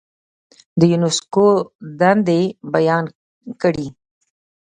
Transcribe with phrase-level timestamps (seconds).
[0.79, 1.47] د یونسکو
[1.99, 2.41] دندې
[2.73, 3.05] بیان
[3.61, 3.87] کړئ.